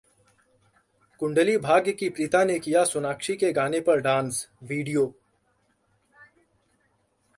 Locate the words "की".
1.91-2.09